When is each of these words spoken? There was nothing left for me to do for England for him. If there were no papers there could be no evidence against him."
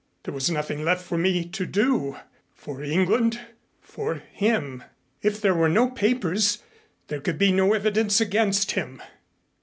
There 0.23 0.33
was 0.33 0.49
nothing 0.49 0.83
left 0.83 1.05
for 1.05 1.15
me 1.15 1.45
to 1.49 1.65
do 1.67 2.17
for 2.55 2.81
England 2.81 3.39
for 3.83 4.15
him. 4.15 4.83
If 5.21 5.39
there 5.39 5.53
were 5.53 5.69
no 5.69 5.91
papers 5.91 6.63
there 7.07 7.21
could 7.21 7.37
be 7.37 7.51
no 7.51 7.73
evidence 7.75 8.19
against 8.19 8.71
him." 8.71 8.99